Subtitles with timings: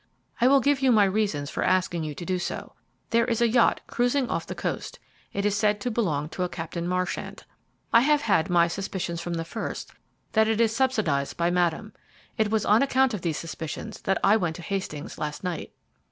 [0.41, 2.73] "I will give you my reasons for asking you to do so.
[3.11, 4.97] There is a yacht cruising off the coast.
[5.31, 7.45] It is said to belong to a Captain Marchant.
[7.93, 9.91] I have had my suspicions from the first
[10.31, 11.93] that it is subsidized by Madame.
[12.35, 15.71] It was on account of these suspicions that I went to Hastings last night."